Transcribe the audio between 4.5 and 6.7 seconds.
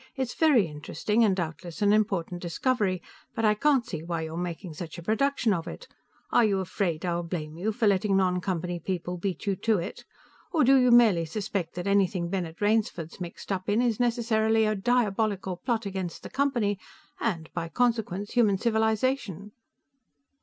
such a production of it. Are you